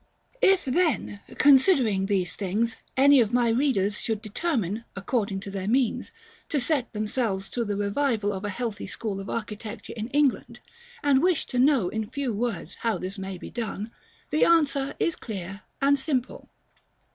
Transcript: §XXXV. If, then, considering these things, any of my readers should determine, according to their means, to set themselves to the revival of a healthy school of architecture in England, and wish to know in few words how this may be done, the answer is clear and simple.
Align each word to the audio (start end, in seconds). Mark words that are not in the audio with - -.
§XXXV. 0.47 0.53
If, 0.53 0.65
then, 0.65 1.19
considering 1.37 2.07
these 2.07 2.35
things, 2.35 2.75
any 2.97 3.19
of 3.21 3.33
my 3.35 3.49
readers 3.49 4.01
should 4.01 4.19
determine, 4.19 4.83
according 4.95 5.41
to 5.41 5.51
their 5.51 5.67
means, 5.67 6.11
to 6.49 6.59
set 6.59 6.91
themselves 6.91 7.51
to 7.51 7.63
the 7.63 7.75
revival 7.75 8.33
of 8.33 8.43
a 8.43 8.49
healthy 8.49 8.87
school 8.87 9.19
of 9.19 9.29
architecture 9.29 9.93
in 9.95 10.07
England, 10.07 10.59
and 11.03 11.21
wish 11.21 11.45
to 11.45 11.59
know 11.59 11.87
in 11.89 12.09
few 12.09 12.33
words 12.33 12.77
how 12.77 12.97
this 12.97 13.19
may 13.19 13.37
be 13.37 13.51
done, 13.51 13.91
the 14.31 14.43
answer 14.43 14.95
is 14.99 15.15
clear 15.15 15.61
and 15.83 15.99
simple. 15.99 16.49